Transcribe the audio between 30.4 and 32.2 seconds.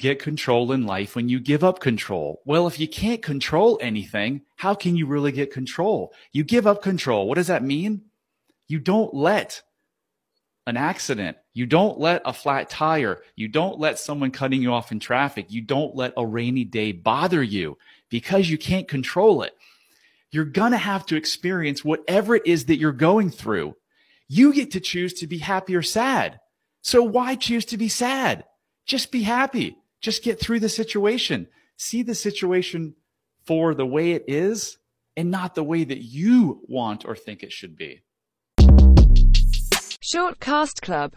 through the situation. See the